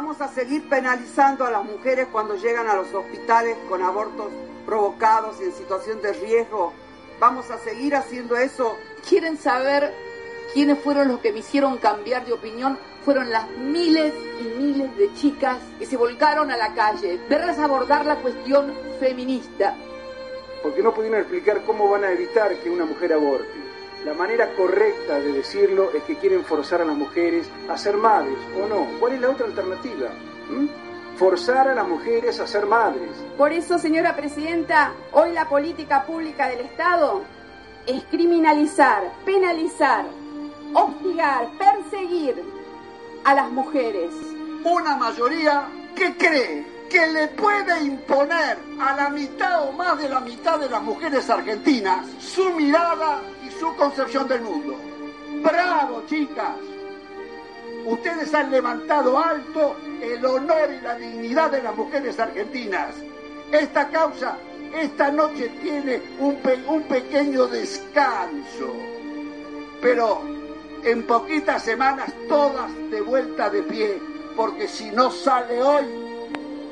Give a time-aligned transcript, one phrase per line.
[0.00, 4.28] Vamos a seguir penalizando a las mujeres cuando llegan a los hospitales con abortos
[4.64, 6.72] provocados y en situación de riesgo.
[7.18, 8.76] Vamos a seguir haciendo eso.
[9.08, 9.92] ¿Quieren saber
[10.54, 12.78] quiénes fueron los que me hicieron cambiar de opinión?
[13.04, 18.06] Fueron las miles y miles de chicas que se volcaron a la calle, verlas abordar
[18.06, 19.74] la cuestión feminista.
[20.62, 23.67] Porque no pudieron explicar cómo van a evitar que una mujer aborte.
[24.04, 28.38] La manera correcta de decirlo es que quieren forzar a las mujeres a ser madres,
[28.56, 28.86] ¿o no?
[29.00, 30.10] ¿Cuál es la otra alternativa?
[30.48, 30.66] ¿Mm?
[31.16, 33.10] Forzar a las mujeres a ser madres.
[33.36, 37.22] Por eso, señora presidenta, hoy la política pública del Estado
[37.86, 40.04] es criminalizar, penalizar,
[40.74, 42.44] hostigar, perseguir
[43.24, 44.10] a las mujeres.
[44.64, 50.20] Una mayoría que cree que le puede imponer a la mitad o más de la
[50.20, 53.20] mitad de las mujeres argentinas su mirada
[53.50, 54.76] su concepción del mundo.
[55.42, 56.56] ¡Bravo, chicas!
[57.86, 62.94] Ustedes han levantado alto el honor y la dignidad de las mujeres argentinas.
[63.52, 64.36] Esta causa
[64.74, 68.72] esta noche tiene un, un pequeño descanso,
[69.80, 70.22] pero
[70.84, 73.98] en poquitas semanas todas de vuelta de pie,
[74.36, 75.84] porque si no sale hoy,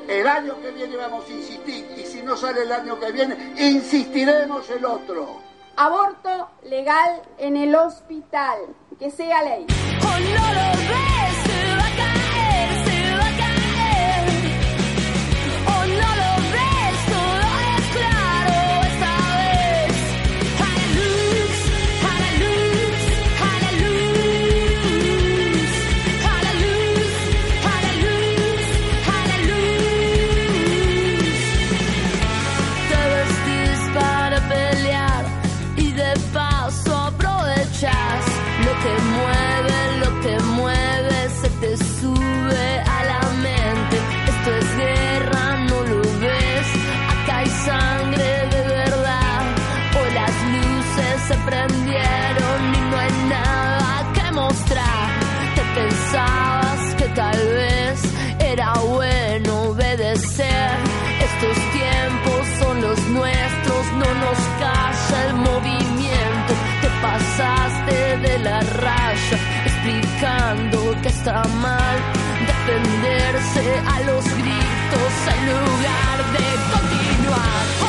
[0.07, 3.53] el año que viene vamos a insistir, y si no sale el año que viene,
[3.57, 5.46] insistiremos el otro.
[5.79, 8.57] Aborto legal en el hospital,
[8.97, 9.67] que sea ley.
[71.01, 71.97] Que está mal
[72.45, 77.86] defenderse a los gritos en lugar de continuar.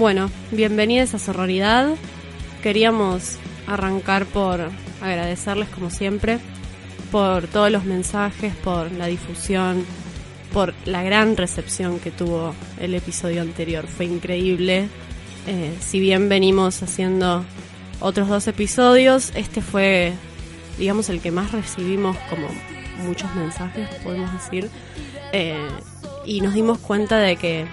[0.00, 1.90] Bueno, bienvenidos a Sororidad.
[2.62, 4.70] Queríamos arrancar por
[5.02, 6.38] agradecerles como siempre
[7.12, 9.84] por todos los mensajes, por la difusión,
[10.54, 13.86] por la gran recepción que tuvo el episodio anterior.
[13.86, 14.88] Fue increíble.
[15.46, 17.44] Eh, si bien venimos haciendo
[18.00, 20.14] otros dos episodios, este fue,
[20.78, 22.48] digamos, el que más recibimos como
[23.04, 24.70] muchos mensajes, podemos decir.
[25.34, 25.68] Eh,
[26.24, 27.66] y nos dimos cuenta de que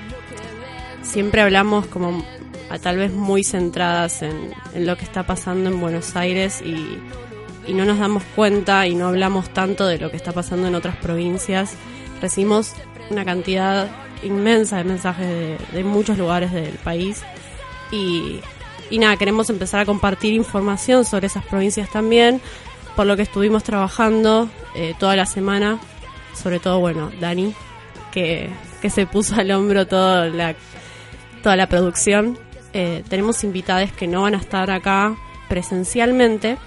[1.08, 2.24] siempre hablamos como
[2.70, 7.00] a tal vez muy centradas en, lo que está pasando en Buenos Aires y,
[7.66, 10.76] y no nos damos cuenta y no hablamos tanto de lo que está pasando en
[10.76, 11.76] otras provincias.
[12.22, 12.74] Recibimos
[13.10, 13.90] una cantidad
[14.22, 17.22] inmensa de mensajes de, de muchos lugares del país
[17.92, 18.42] y,
[18.90, 22.42] y nada, queremos empezar a compartir información sobre esas provincias también,
[22.96, 25.80] por lo que estuvimos trabajando eh, toda la semana,
[26.34, 27.54] sobre todo, bueno, Dani,
[28.12, 28.50] que,
[28.82, 30.56] que se puso al hombro toda la,
[31.44, 32.38] toda la producción.
[32.74, 35.16] Eh, tenemos invitadas que no van a estar acá
[35.50, 36.58] presencialmente,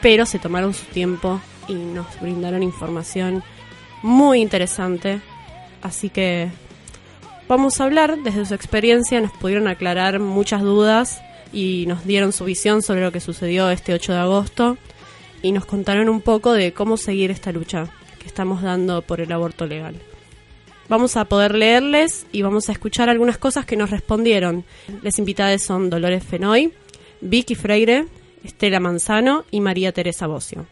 [0.00, 3.42] pero se tomaron su tiempo y nos brindaron información
[4.02, 5.20] muy interesante.
[5.82, 6.50] Así que
[7.48, 11.20] vamos a hablar desde su experiencia, nos pudieron aclarar muchas dudas
[11.52, 14.78] y nos dieron su visión sobre lo que sucedió este 8 de agosto
[15.42, 17.88] y nos contaron un poco de cómo seguir esta lucha
[18.20, 19.96] que estamos dando por el aborto legal.
[20.88, 24.64] Vamos a poder leerles y vamos a escuchar algunas cosas que nos respondieron.
[25.02, 26.72] Las invitadas son Dolores Fenoy,
[27.20, 28.06] Vicky Freire,
[28.44, 30.66] Estela Manzano y María Teresa Bocio.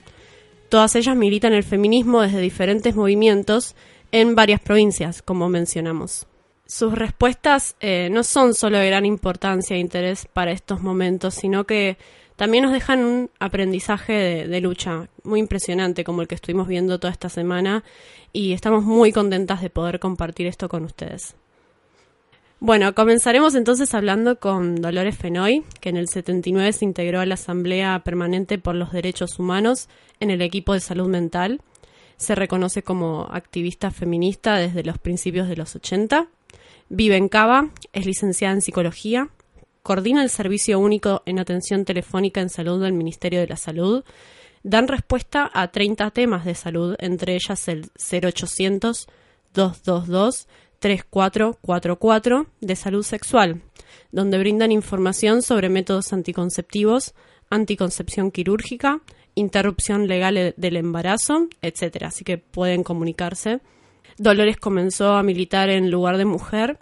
[0.68, 3.74] Todas ellas militan el feminismo desde diferentes movimientos
[4.12, 6.26] en varias provincias, como mencionamos.
[6.66, 11.64] Sus respuestas eh, no son solo de gran importancia e interés para estos momentos, sino
[11.64, 11.96] que
[12.40, 17.12] también nos dejan un aprendizaje de, lucha muy impresionante como el que estuvimos viendo toda
[17.12, 17.84] esta semana
[18.32, 21.34] y estamos muy contentas de poder compartir esto con ustedes.
[22.58, 27.34] Bueno, comenzaremos entonces hablando con Dolores Fenoy, que en el 79 se integró a la
[27.34, 31.60] Asamblea Permanente por los Derechos Humanos en el equipo de salud mental.
[32.16, 36.28] Se reconoce como activista feminista desde los principios de los 80.
[36.88, 39.28] Vive en Cava, es licenciada en psicología,
[39.82, 44.04] coordina el Servicio Único en Atención Telefónica en Salud del Ministerio de la Salud.
[44.62, 49.08] Dan respuesta a 30 temas de salud, entre ellas el 0800
[49.54, 50.48] 222
[50.80, 53.62] 3444 de salud sexual,
[54.12, 57.14] donde brindan información sobre métodos anticonceptivos,
[57.50, 59.00] anticoncepción quirúrgica,
[59.34, 62.04] interrupción legal del embarazo, etc.
[62.06, 63.60] Así que pueden comunicarse.
[64.16, 66.78] Dolores comenzó a militar en lugar de mujer.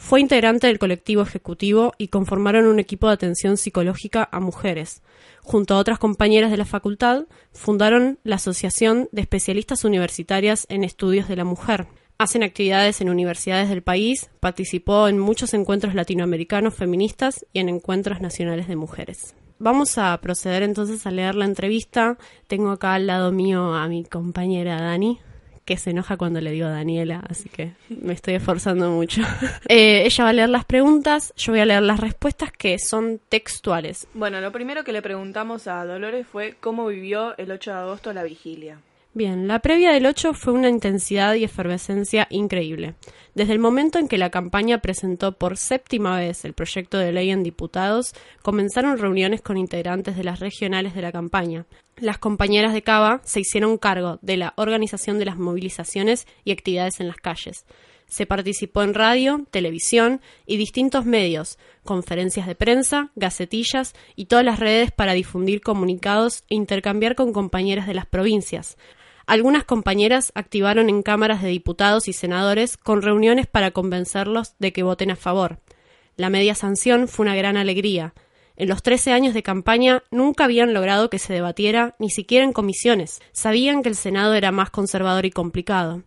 [0.00, 5.02] Fue integrante del colectivo ejecutivo y conformaron un equipo de atención psicológica a mujeres.
[5.42, 11.28] Junto a otras compañeras de la facultad, fundaron la Asociación de Especialistas Universitarias en Estudios
[11.28, 11.86] de la Mujer,
[12.18, 18.20] hacen actividades en universidades del país, participó en muchos encuentros latinoamericanos feministas y en encuentros
[18.20, 19.36] nacionales de mujeres.
[19.58, 22.16] Vamos a proceder entonces a leer la entrevista.
[22.46, 25.20] Tengo acá al lado mío a mi compañera Dani,
[25.70, 29.22] que se enoja cuando le digo Daniela, así que me estoy esforzando mucho.
[29.68, 33.20] Eh, ella va a leer las preguntas, yo voy a leer las respuestas que son
[33.28, 34.08] textuales.
[34.14, 38.12] Bueno, lo primero que le preguntamos a Dolores fue cómo vivió el 8 de agosto
[38.12, 38.80] la vigilia.
[39.12, 42.94] Bien, la previa del 8 fue una intensidad y efervescencia increíble.
[43.34, 47.30] Desde el momento en que la campaña presentó por séptima vez el proyecto de ley
[47.30, 51.66] en diputados, comenzaron reuniones con integrantes de las regionales de la campaña.
[51.96, 57.00] Las compañeras de Cava se hicieron cargo de la organización de las movilizaciones y actividades
[57.00, 57.66] en las calles.
[58.06, 64.60] Se participó en radio, televisión y distintos medios, conferencias de prensa, gacetillas y todas las
[64.60, 68.76] redes para difundir comunicados e intercambiar con compañeras de las provincias,
[69.30, 74.82] algunas compañeras activaron en cámaras de diputados y senadores con reuniones para convencerlos de que
[74.82, 75.60] voten a favor.
[76.16, 78.12] La media sanción fue una gran alegría.
[78.56, 82.52] En los 13 años de campaña nunca habían logrado que se debatiera ni siquiera en
[82.52, 83.22] comisiones.
[83.30, 86.02] Sabían que el Senado era más conservador y complicado.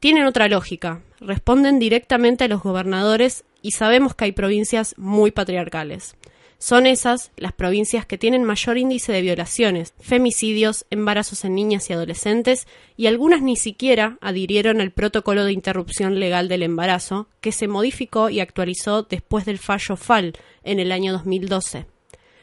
[0.00, 1.00] Tienen otra lógica.
[1.20, 6.16] Responden directamente a los gobernadores y sabemos que hay provincias muy patriarcales.
[6.58, 11.92] Son esas las provincias que tienen mayor índice de violaciones, femicidios, embarazos en niñas y
[11.92, 12.66] adolescentes,
[12.96, 18.30] y algunas ni siquiera adhirieron al protocolo de interrupción legal del embarazo, que se modificó
[18.30, 21.86] y actualizó después del fallo FAL en el año 2012.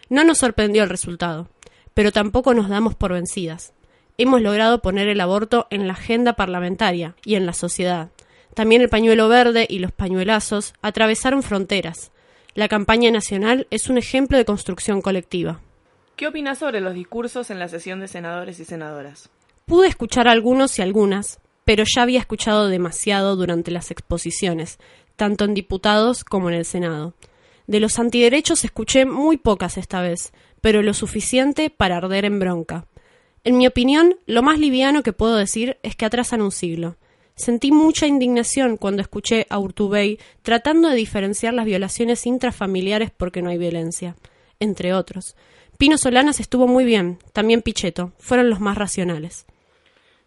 [0.09, 1.47] No nos sorprendió el resultado,
[1.93, 3.73] pero tampoco nos damos por vencidas.
[4.17, 8.09] Hemos logrado poner el aborto en la agenda parlamentaria y en la sociedad.
[8.53, 12.11] También el pañuelo verde y los pañuelazos atravesaron fronteras,
[12.53, 15.61] la campaña nacional es un ejemplo de construcción colectiva.
[16.15, 19.29] ¿Qué opinas sobre los discursos en la sesión de senadores y senadoras?
[19.65, 24.79] Pude escuchar algunos y algunas, pero ya había escuchado demasiado durante las exposiciones,
[25.15, 27.13] tanto en diputados como en el Senado.
[27.67, 32.85] De los antiderechos escuché muy pocas esta vez, pero lo suficiente para arder en bronca.
[33.43, 36.97] En mi opinión, lo más liviano que puedo decir es que atrasan un siglo.
[37.41, 43.49] Sentí mucha indignación cuando escuché a Urtubey tratando de diferenciar las violaciones intrafamiliares porque no
[43.49, 44.15] hay violencia,
[44.59, 45.35] entre otros.
[45.79, 49.47] Pino Solanas estuvo muy bien, también Pichetto, fueron los más racionales.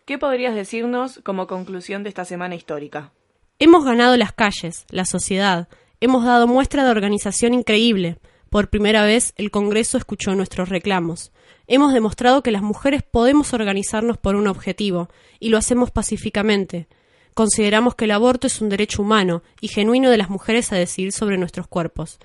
[0.07, 3.13] ¿Qué podrías decirnos como conclusión de esta semana histórica?
[3.61, 5.69] Hemos ganado las calles, la sociedad,
[6.01, 8.19] hemos dado muestra de organización increíble.
[8.51, 11.31] Por primera vez el Congreso escuchó nuestros reclamos.
[11.69, 16.89] Hemos demostrado que las mujeres podemos organizarnos por un objetivo, y lo hacemos pacíficamente.
[17.35, 21.13] Consideramos que el aborto es un derecho humano y genuino de las mujeres a decidir
[21.13, 22.19] sobre nuestros cuerpos.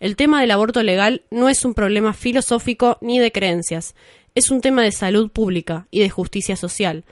[0.00, 3.94] El tema del aborto legal no es un problema filosófico ni de creencias,
[4.34, 7.04] es un tema de salud pública y de justicia social.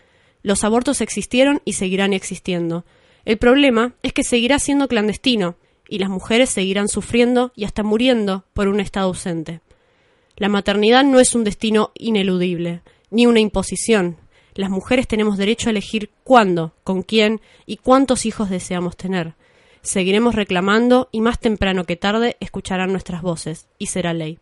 [0.43, 2.85] Los abortos existieron y seguirán existiendo.
[3.25, 5.57] El problema es que seguirá siendo clandestino
[5.89, 9.61] y las mujeres seguirán sufriendo y hasta muriendo por un Estado ausente.
[10.37, 12.81] La maternidad no es un destino ineludible,
[13.11, 14.17] ni una imposición,
[14.55, 19.35] las mujeres tenemos derecho a elegir cuándo, con quién y cuántos hijos deseamos tener.
[19.81, 24.39] Seguiremos reclamando y más temprano que tarde escucharán nuestras voces, y será ley.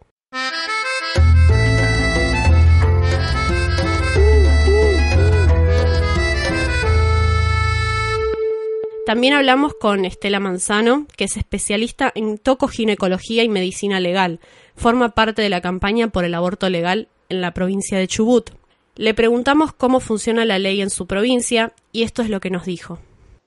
[9.07, 14.39] También hablamos con Estela Manzano, que es especialista en tocoginecología y medicina legal.
[14.77, 18.51] Forma parte de la campaña por el aborto legal en la provincia de Chubut.
[18.97, 22.67] Le preguntamos cómo funciona la ley en su provincia y esto es lo que nos
[22.67, 22.99] dijo.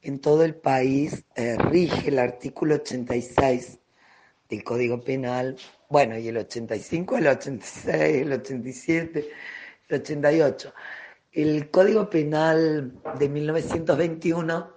[0.02, 3.80] En todo el país eh, rige el artículo 86
[4.50, 5.58] del Código Penal,
[5.90, 9.30] bueno, y el 85, el 86, el 87,
[9.90, 10.74] el 88.
[11.32, 14.74] El Código Penal de 1921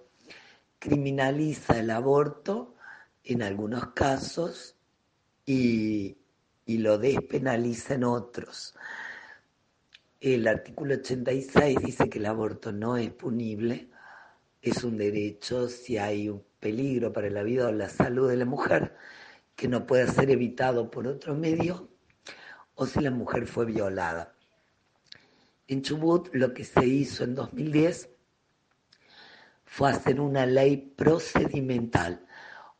[0.79, 2.75] criminaliza el aborto
[3.25, 4.77] en algunos casos
[5.45, 6.17] y,
[6.65, 8.75] y lo despenaliza en otros.
[10.21, 13.91] El artículo 86 dice que el aborto no es punible,
[14.63, 18.47] es un derecho si hay un peligro para la vida o la salud de la
[18.47, 18.97] mujer
[19.55, 21.91] que no pueda ser evitado por otro medio
[22.77, 24.35] o si la mujer fue violada.
[25.69, 28.09] En Chubut lo que se hizo en 2010
[29.67, 32.25] fue hacer una ley procedimental,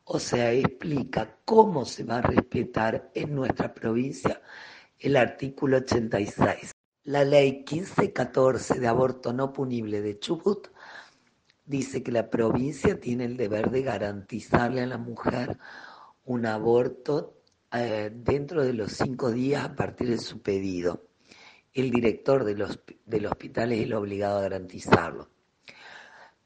[0.05, 4.41] o sea, explica cómo se va a respetar en nuestra provincia
[4.97, 6.76] el artículo 86.
[7.07, 10.67] La ley 1514 de aborto no punible de Chubut
[11.65, 15.57] dice que la provincia tiene el deber de garantizarle a la mujer
[16.25, 17.37] un aborto
[17.71, 21.05] eh, dentro de los cinco días a partir de su pedido.
[21.73, 25.29] El director del hospital es el obligado a garantizarlo.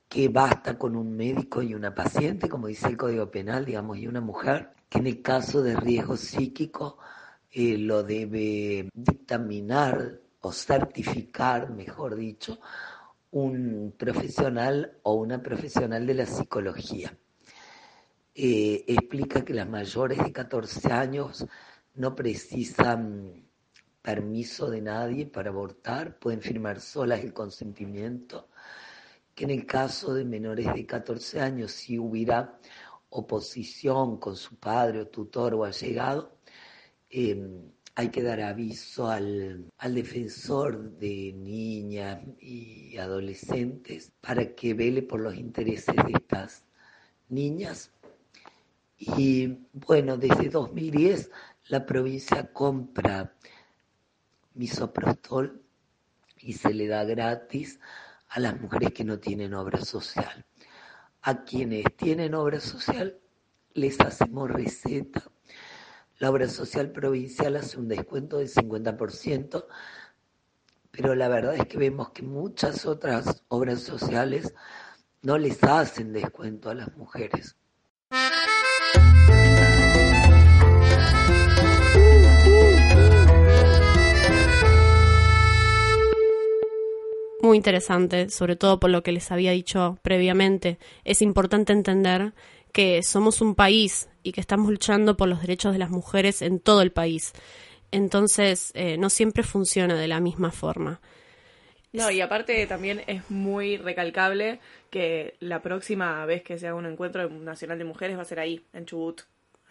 [0.08, 4.06] Que basta con un médico y una paciente, como dice el Código Penal, digamos, y
[4.06, 7.00] una mujer, que en el caso de riesgo psíquico
[7.50, 12.60] eh, lo debe dictaminar o certificar, mejor dicho,
[13.32, 17.18] un profesional o una profesional de la psicología.
[18.34, 21.46] Eh, explica que las mayores de 14 años
[21.96, 23.46] no precisan
[24.02, 28.50] permiso de nadie para abortar, pueden firmar solas el consentimiento,
[29.36, 32.58] que en el caso de menores de 14 años, si hubiera
[33.10, 36.38] oposición con su padre o tutor o allegado,
[38.02, 45.20] hay que dar aviso al, al, defensor de niñas y adolescentes para que vele por
[45.20, 46.64] los intereses de estas
[47.30, 47.92] niñas
[48.98, 51.32] y bueno, desde 2010
[51.70, 53.34] la provincia compra
[54.54, 55.62] misoprostol
[56.38, 57.80] y se le da gratis
[58.30, 60.46] a las mujeres que no tienen obra social.
[61.22, 63.20] A quienes tienen obra social
[63.74, 65.24] les hacemos receta.
[66.22, 69.66] La obra social provincial hace un descuento del 50%,
[70.92, 74.54] pero la verdad es que vemos que muchas otras obras sociales
[75.24, 77.56] no les hacen descuento a las mujeres.
[87.42, 90.78] muy interesante, sobre todo por lo que les había dicho previamente.
[91.04, 92.34] Es importante entender
[92.72, 96.60] que somos un país y que estamos luchando por los derechos de las mujeres en
[96.60, 97.34] todo el país.
[97.92, 101.02] Entonces, eh, no siempre funciona de la misma forma.
[101.94, 104.60] No, y aparte también es muy recalcable
[104.90, 108.40] que la próxima vez que se haga un encuentro nacional de mujeres va a ser
[108.40, 109.22] ahí, en Chubut.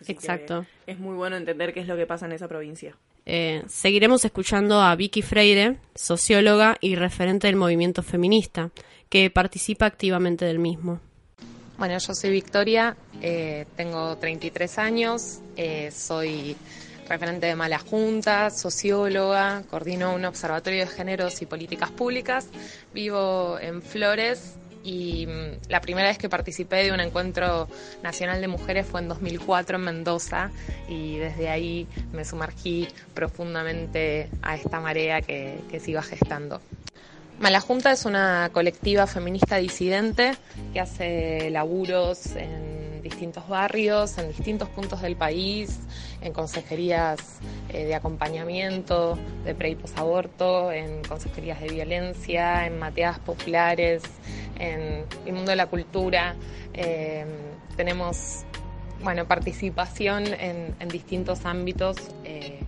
[0.07, 0.67] Exacto.
[0.87, 2.97] Es muy bueno entender qué es lo que pasa en esa provincia.
[3.27, 8.71] Eh, seguiremos escuchando a Vicky Freire, socióloga y referente del movimiento feminista,
[9.09, 11.01] que participa activamente del mismo.
[11.81, 16.55] Bueno, yo soy Victoria, eh, tengo 33 años, eh, soy
[17.09, 22.49] referente de Mala Junta, socióloga, coordino un observatorio de géneros y políticas públicas,
[22.93, 27.67] vivo en Flores, y mm, la primera vez que participé de un encuentro
[28.03, 30.51] nacional de mujeres fue en 2004 en Mendoza
[30.87, 36.61] y desde ahí me sumergí profundamente a esta marea que, que se iba gestando.
[37.41, 40.33] Malajunta es una colectiva feminista disidente
[40.75, 45.81] que hace laburos en distintos barrios, en distintos puntos del país,
[46.21, 53.21] en consejerías eh, de acompañamiento, de pre y posaborto, en consejerías de violencia, en mateadas
[53.21, 54.03] populares,
[54.59, 56.37] en el mundo de la cultura.
[56.75, 57.25] Eh,
[57.75, 58.45] tenemos
[59.03, 61.97] bueno, participación en, distintos ámbitos.
[62.25, 62.61] Eh,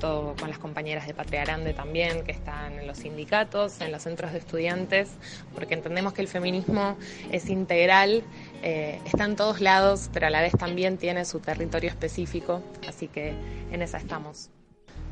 [0.00, 4.32] con las compañeras de Patria Grande también, que están en los sindicatos, en los centros
[4.32, 5.10] de estudiantes,
[5.54, 6.96] porque entendemos que el feminismo
[7.30, 8.24] es integral,
[8.62, 13.08] eh, está en todos lados, pero a la vez también tiene su territorio específico, así
[13.08, 13.34] que
[13.70, 14.50] en esa estamos.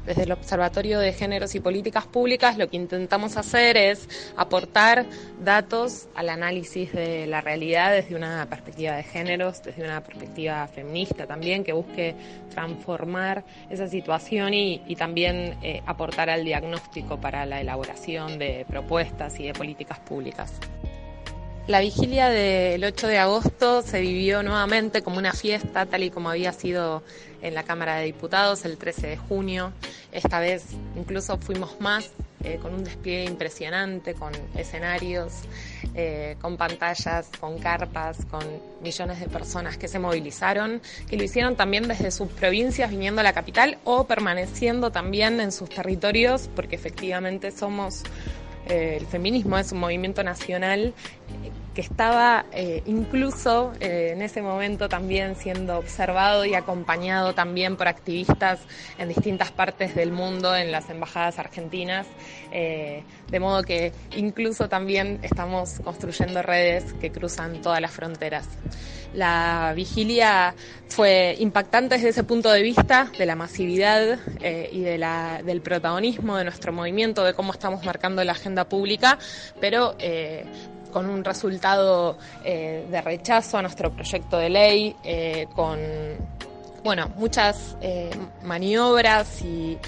[0.08, 5.04] Desde el Observatorio de Géneros y Políticas Públicas lo que intentamos hacer es aportar
[5.44, 11.26] datos al análisis de la realidad desde una perspectiva de géneros, desde una perspectiva feminista
[11.26, 12.14] también, que busque
[12.48, 19.48] transformar esa situación y, también eh, aportar al diagnóstico para la elaboración de propuestas y
[19.48, 20.58] de políticas públicas.
[21.68, 26.30] La vigilia del 8 de agosto se vivió nuevamente como una fiesta, tal y como
[26.30, 27.02] había sido
[27.42, 29.74] en la Cámara de Diputados el 13 de junio.
[30.10, 30.64] Esta vez
[30.96, 32.10] incluso fuimos más,
[32.42, 35.42] eh, con un despliegue impresionante, con escenarios,
[35.94, 38.40] eh, con pantallas, con carpas, con
[38.80, 43.24] millones de personas que se movilizaron, que lo hicieron también desde sus provincias viniendo a
[43.24, 48.04] la capital o permaneciendo también en sus territorios, porque efectivamente somos,
[48.68, 50.94] el feminismo es un movimiento nacional
[51.78, 57.86] que estaba eh, incluso eh, en ese momento también siendo observado y acompañado también por
[57.86, 58.58] activistas
[58.98, 62.08] en distintas partes del mundo, en las embajadas argentinas,
[62.50, 68.48] eh, de modo que incluso también estamos construyendo redes que cruzan todas las fronteras.
[69.14, 70.56] La vigilia
[70.88, 75.60] fue impactante desde ese punto de vista, de la masividad eh, y de la, del
[75.60, 79.18] protagonismo de nuestro movimiento, de cómo estamos marcando la agenda pública,
[79.60, 80.44] pero eh,
[80.92, 84.96] con un resultado eh, de rechazo a nuestro proyecto de ley,
[85.54, 85.78] con
[86.84, 87.76] bueno, muchas
[88.42, 89.78] maniobras y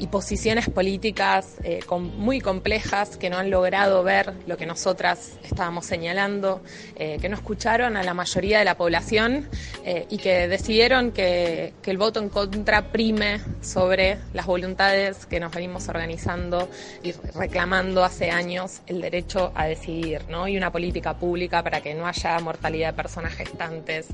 [0.00, 1.80] y posiciones políticas eh,
[2.16, 6.62] muy complejas que no han logrado ver lo que nosotras estábamos señalando,
[6.96, 9.46] eh, que no escucharon a la mayoría de la población
[9.84, 15.52] eh, y que decidieron que, el voto en contra prime sobre las voluntades que nos
[15.52, 16.68] venimos organizando
[17.02, 20.22] y reclamando hace años el derecho a decidir.
[20.46, 24.06] Y una política pública para que no haya mortalidad de personas gestantes,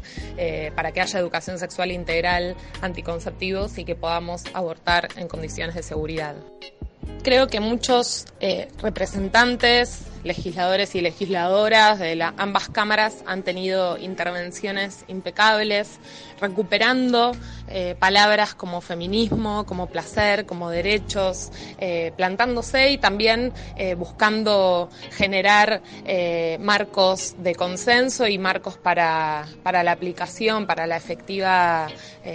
[0.75, 6.35] para que haya educación sexual integral, anticonceptivos y que podamos abortar en condiciones de seguridad.
[7.23, 15.99] Creo que muchos eh, representantes, legisladores y legisladoras de ambas cámaras han tenido intervenciones impecables,
[16.41, 17.33] recuperando
[17.69, 25.83] eh, palabras como feminismo, como placer, como derechos, eh, plantándose y también eh, buscando generar
[26.61, 31.89] marcos de consenso y marcos para, para la aplicación, para la efectiva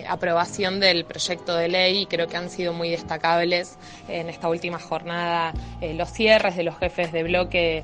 [0.07, 2.01] aprobación del proyecto de ley.
[2.01, 6.77] Y creo que han sido muy destacables en esta última jornada los cierres de los
[6.77, 7.83] jefes de bloque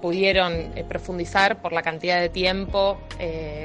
[0.00, 2.98] pudieron profundizar por la cantidad de tiempo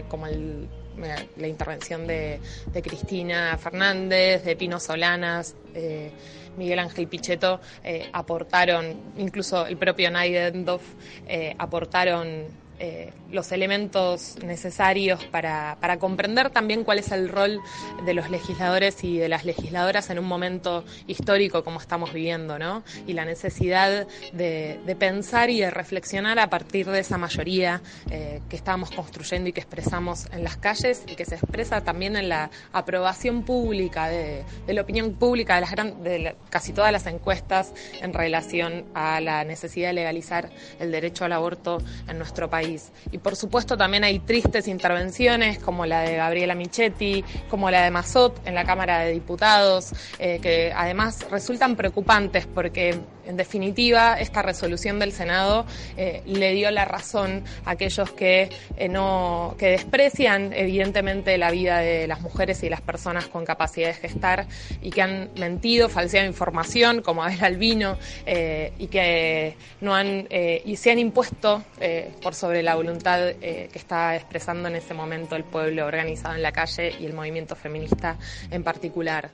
[0.09, 2.39] como el la intervención de,
[2.83, 6.11] Cristina Fernández, de Pino Solanas, eh,
[6.57, 10.83] Miguel Ángel Pichetto, eh, aportaron, incluso el propio Naidendorf,
[11.27, 17.59] eh, aportaron eh, los elementos necesarios para, para, comprender también cuál es el rol
[18.05, 22.83] de los legisladores y de las legisladoras en un momento histórico como estamos viviendo, ¿no?
[23.07, 28.55] Y la necesidad de, pensar y de reflexionar a partir de esa mayoría eh, que
[28.55, 32.49] estamos construyendo y que expresamos en las calles y que se expresa también en la
[32.71, 38.85] aprobación pública de, la opinión pública de, las de casi todas las encuestas en relación
[38.93, 42.62] a la necesidad de legalizar el derecho al aborto en nuestro país.
[43.11, 47.91] Y por supuesto también hay tristes intervenciones como la de Gabriela Michetti, como la de
[47.91, 54.41] Mazot en la Cámara de Diputados, eh, que además resultan preocupantes porque en definitiva, esta
[54.41, 55.65] resolución del Senado
[55.97, 61.79] eh, le dio la razón a aquellos que eh, no que desprecian evidentemente la vida
[61.79, 64.47] de las mujeres y las personas con capacidad de gestar
[64.81, 70.75] y que han mentido, falseado información, como Abel Albino, eh, y que no han y
[70.75, 71.63] se han impuesto
[72.21, 76.51] por sobre la voluntad que está expresando en ese momento el pueblo organizado en la
[76.51, 78.17] calle y el movimiento feminista
[78.51, 79.31] en particular.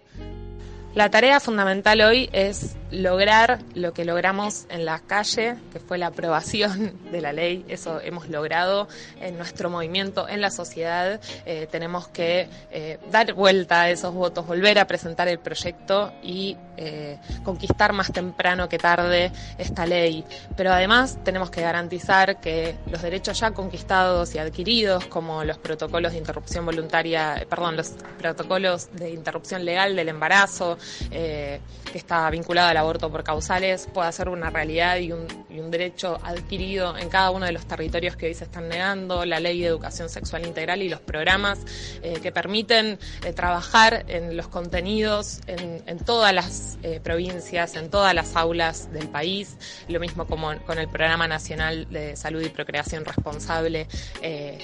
[0.96, 6.08] La tarea fundamental hoy es lograr lo que logramos en la calle, que fue la
[6.08, 7.64] aprobación de la ley.
[7.68, 8.88] Eso hemos logrado
[9.22, 11.22] en nuestro movimiento, en la sociedad.
[11.46, 16.58] Eh, tenemos que eh, dar vuelta a esos votos, volver a presentar el proyecto y
[16.82, 20.24] eh, conquistar más temprano que tarde esta ley.
[20.56, 26.14] Pero además tenemos que garantizar que los derechos ya conquistados y adquiridos, como los protocolos
[26.14, 30.78] de interrupción voluntaria, perdón, los protocolos de interrupción legal del embarazo,
[31.12, 31.60] eh,
[31.92, 35.28] que está vinculado al aborto por causales pueda ser una realidad y un,
[35.70, 39.60] derecho adquirido en cada uno de los territorios que hoy se están negando, la ley
[39.60, 41.60] de educación sexual integral y los programas
[42.02, 46.69] eh, que permiten eh, trabajar en los contenidos en, todas las
[47.04, 52.16] provincias, en todas las aulas del país, lo mismo como con el Programa Nacional de
[52.16, 53.88] Salud y Procreación Responsable,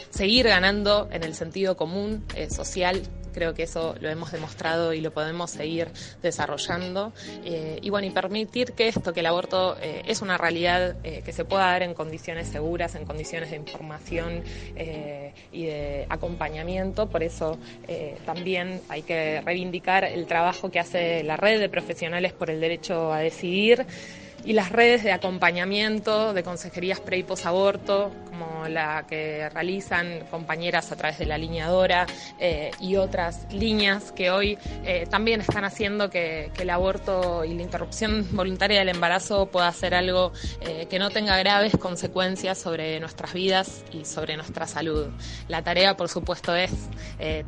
[0.10, 3.02] seguir ganando en el sentido común social
[3.36, 5.90] Creo que eso lo hemos demostrado y lo podemos seguir
[6.24, 7.12] desarrollando.
[7.44, 11.22] Eh, y bueno, y permitir que esto, que el aborto eh, es una realidad eh,
[11.26, 14.42] que se pueda dar en condiciones seguras, en condiciones de información
[15.52, 17.08] y de acompañamiento.
[17.08, 17.60] Por eso
[18.26, 23.12] también hay que reivindicar el trabajo que hace la red de profesionales por el derecho
[23.12, 23.86] a decidir
[24.46, 30.92] y las redes de acompañamiento de consejerías pre y posaborto, como la que realizan compañeras
[30.92, 32.06] a través de la lineadora
[32.40, 37.62] eh, y otras líneas que hoy eh, también están haciendo que, el aborto y la
[37.62, 40.32] interrupción voluntaria del embarazo pueda ser algo
[40.62, 45.08] eh, que no tenga graves consecuencias sobre nuestras vidas y sobre nuestra salud.
[45.48, 46.72] La tarea, por supuesto, es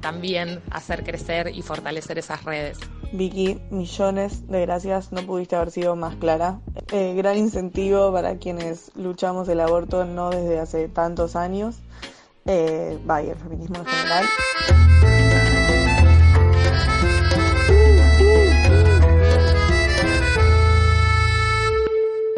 [0.02, 2.78] también hacer crecer y fortalecer esas redes.
[3.12, 6.60] Vicky, millones de gracias, no pudiste haber sido más clara.
[6.92, 11.78] Eh, gran incentivo para quienes luchamos el aborto no desde hace tantos años,
[12.46, 14.26] eh, vaya, el feminismo en general.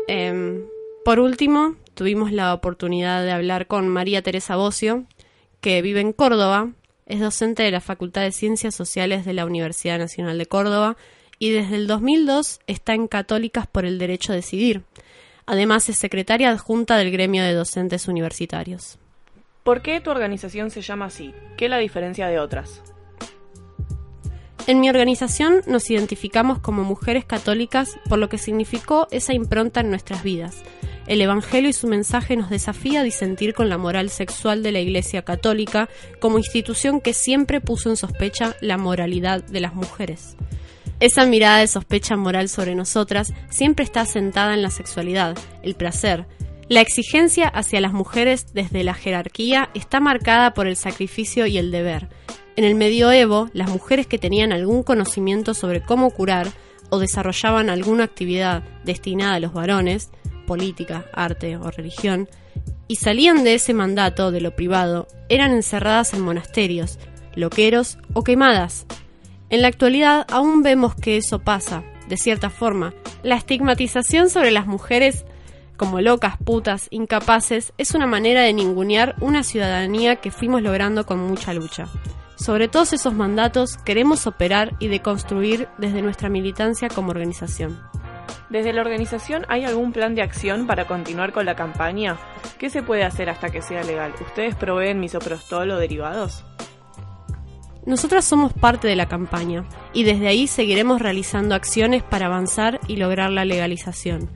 [0.08, 0.65] Em,
[1.03, 5.05] por último, tuvimos la oportunidad de hablar con María Teresa Bocio,
[5.62, 6.69] que vive en Córdoba,
[7.09, 10.95] es docente de la Facultad de Ciencias Sociales de la Universidad Nacional de Córdoba
[11.39, 14.83] y desde el 2002 está en Católicas por el Derecho a Decidir.
[15.45, 18.99] Además es secretaria adjunta del gremio de docentes universitarios.
[19.63, 21.33] ¿Por qué tu organización se llama así?
[21.57, 22.83] ¿Qué la diferencia de otras?
[24.67, 29.89] En mi organización nos identificamos como mujeres católicas por lo que significó esa impronta en
[29.89, 30.63] nuestras vidas.
[31.09, 34.79] El Evangelio y su mensaje nos desafía a disentir con la moral sexual de la
[34.79, 40.37] Iglesia Católica como institución que siempre puso en sospecha la moralidad de las mujeres.
[40.99, 46.27] Esa mirada de sospecha moral sobre nosotras siempre está asentada en la sexualidad, el placer.
[46.67, 51.71] La exigencia hacia las mujeres desde la jerarquía está marcada por el sacrificio y el
[51.71, 52.07] deber.
[52.55, 56.51] En el medioevo, las mujeres que tenían algún conocimiento sobre cómo curar
[56.91, 60.11] o desarrollaban alguna actividad destinada a los varones,
[60.49, 62.27] política, arte o religión,
[62.88, 66.97] y salían de ese mandato de lo privado, eran encerradas en monasterios,
[67.35, 68.88] loqueros o quemadas.
[69.51, 72.95] En la actualidad aún vemos que eso pasa, de cierta forma.
[73.21, 75.23] La estigmatización sobre las mujeres
[75.77, 81.19] como locas, putas, incapaces, es una manera de ningunear una ciudadanía que fuimos logrando con
[81.19, 81.88] mucha lucha.
[82.35, 87.79] Sobre todos esos mandatos queremos operar y deconstruir desde nuestra militancia como organización.
[88.49, 92.17] ¿Desde la organización hay algún plan de acción para continuar con la campaña?
[92.57, 94.13] ¿Qué se puede hacer hasta que sea legal?
[94.21, 96.43] ¿Ustedes proveen misoprostol o derivados?
[97.85, 102.97] Nosotras somos parte de la campaña y desde ahí seguiremos realizando acciones para avanzar y
[102.97, 104.29] lograr la legalización.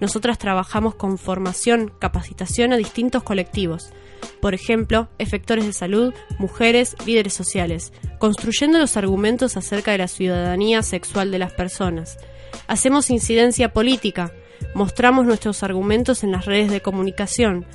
[0.00, 3.92] Nosotras trabajamos con formación, capacitación a distintos colectivos,
[4.40, 10.82] por ejemplo, efectores de salud, mujeres, líderes sociales, construyendo los argumentos acerca de la ciudadanía
[10.82, 12.18] sexual de las personas.
[12.66, 14.32] Hacemos incidencia política,
[14.74, 17.66] mostramos nuestros argumentos en las redes de comunicación.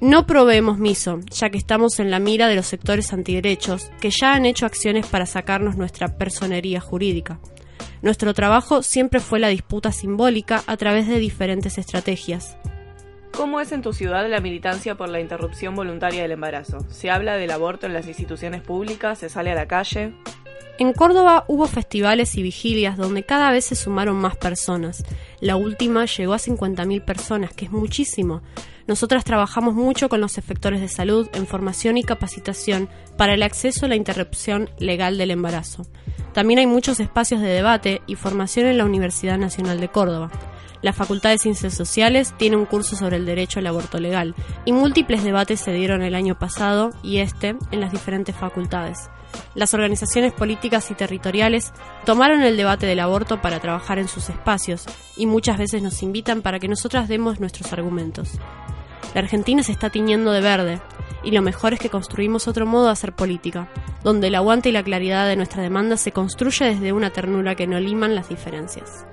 [0.00, 4.32] No proveemos miso, ya que estamos en la mira de los sectores antiderechos, que ya
[4.34, 7.40] han hecho acciones para sacarnos nuestra personería jurídica.
[8.02, 12.56] Nuestro trabajo siempre fue la disputa simbólica a través de diferentes estrategias.
[13.32, 16.80] ¿Cómo es en tu ciudad la militancia por la interrupción voluntaria del embarazo?
[16.90, 19.18] ¿Se habla del aborto en las instituciones públicas?
[19.18, 20.12] ¿Se sale a la calle?
[20.78, 25.04] En Córdoba hubo festivales y vigilias donde cada vez se sumaron más personas.
[25.40, 28.42] La última llegó a 50.000 personas, que es muchísimo.
[28.86, 33.86] Nosotras trabajamos mucho con los efectores de salud en formación y capacitación para el acceso
[33.86, 35.84] a la interrupción legal del embarazo.
[36.38, 40.30] También hay muchos espacios de debate y formación en la Universidad Nacional de Córdoba.
[40.82, 44.70] La Facultad de Ciencias Sociales tiene un curso sobre el derecho al aborto legal y
[44.70, 49.10] múltiples debates se dieron el año pasado y este en las diferentes facultades.
[49.56, 51.72] Las organizaciones políticas y territoriales
[52.04, 54.84] tomaron el debate del aborto para trabajar en sus espacios
[55.16, 58.38] y muchas veces nos invitan para que nosotras demos nuestros argumentos.
[59.14, 60.80] La Argentina se está tiñendo de verde
[61.22, 63.68] y lo mejor es que construimos otro modo de hacer política,
[64.04, 67.66] donde el aguante y la claridad de nuestra demanda se construye desde una ternura que
[67.66, 69.06] no liman las diferencias.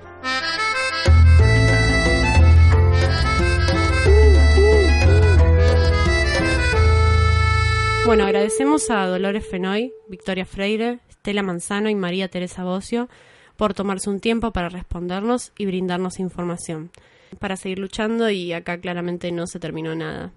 [8.06, 13.08] Bueno, agradecemos a Dolores Fenoy, Victoria Freire, Estela Manzano y María Teresa Bocio
[13.56, 16.92] por tomarse un tiempo para respondernos y brindarnos información.
[17.38, 20.32] Para seguir luchando y acá claramente no se terminó nada.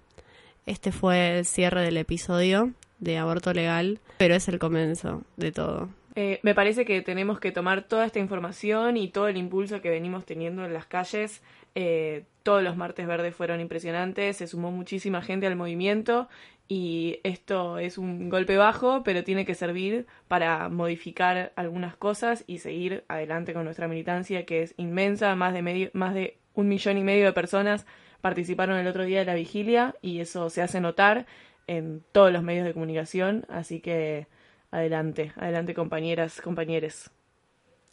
[0.66, 5.88] Este fue el cierre del episodio de aborto legal, pero es el comienzo de todo.
[6.16, 9.90] Eh, me parece que tenemos que tomar toda esta información y todo el impulso que
[9.90, 11.42] venimos teniendo en las calles.
[11.74, 16.28] Eh, todos los martes verdes fueron impresionantes, se sumó muchísima gente al movimiento
[16.66, 22.58] y esto es un golpe bajo, pero tiene que servir para modificar algunas cosas y
[22.58, 26.98] seguir adelante con nuestra militancia que es inmensa, más de medio, más de un millón
[26.98, 27.86] y medio de personas
[28.20, 31.26] participaron el otro día de la vigilia y eso se hace notar
[31.66, 34.26] en todos los medios de comunicación, así que
[34.70, 37.10] adelante, adelante compañeras, compañeros.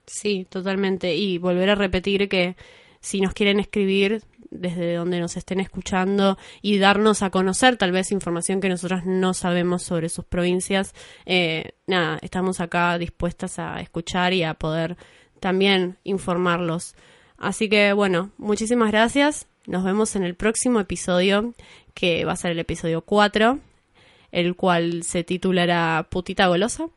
[0.06, 1.15] Sí, totalmente.
[1.15, 2.56] Y volver a repetir que
[3.00, 8.12] si nos quieren escribir desde donde nos estén escuchando y darnos a conocer tal vez
[8.12, 10.93] información que nosotros no sabemos sobre sus provincias,
[11.26, 14.98] eh, nada, estamos acá dispuestas a escuchar y a poder
[15.39, 16.96] también informarlos.
[17.38, 19.47] Así que bueno, muchísimas gracias.
[19.65, 21.54] Nos vemos en el próximo episodio,
[21.93, 23.60] que va a ser el episodio 4,
[24.32, 26.88] el cual se titulará Putita Golosa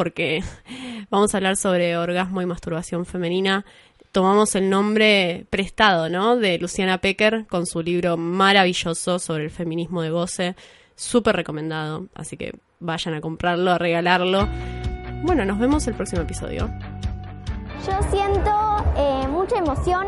[0.00, 0.42] porque
[1.10, 3.66] vamos a hablar sobre orgasmo y masturbación femenina.
[4.12, 6.36] Tomamos el nombre prestado, ¿no?
[6.36, 10.56] De Luciana Pecker con su libro maravilloso sobre el feminismo de goce.
[10.96, 14.48] Súper recomendado, así que vayan a comprarlo, a regalarlo.
[15.22, 16.70] Bueno, nos vemos el próximo episodio.
[17.86, 18.50] Yo siento
[18.94, 20.06] eh, mucha emoción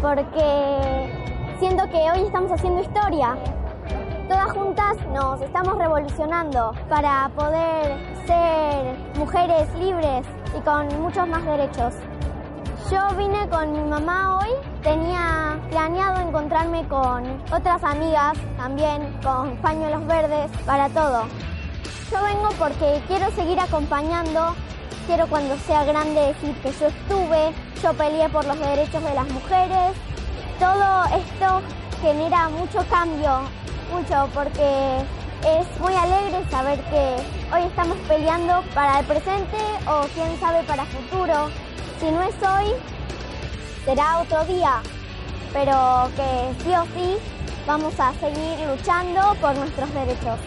[0.00, 1.12] porque
[1.60, 3.36] siento que hoy estamos haciendo historia.
[4.28, 10.26] Todas juntas nos estamos revolucionando para poder ser mujeres libres
[10.58, 11.94] y con muchos más derechos.
[12.90, 14.48] Yo vine con mi mamá hoy,
[14.82, 21.26] tenía planeado encontrarme con otras amigas también con pañuelos verdes para todo.
[22.10, 24.54] Yo vengo porque quiero seguir acompañando,
[25.06, 29.28] quiero cuando sea grande decir que yo estuve, yo peleé por los derechos de las
[29.28, 29.92] mujeres.
[30.58, 31.62] Todo esto
[32.00, 33.40] genera mucho cambio,
[33.92, 34.98] mucho, porque
[35.44, 37.16] es muy alegre saber que
[37.54, 41.48] hoy estamos peleando para el presente o quién sabe para futuro.
[42.00, 42.72] Si no es hoy,
[43.84, 44.80] será otro día,
[45.52, 47.16] pero que sí o sí
[47.66, 50.38] vamos a seguir luchando por nuestros derechos.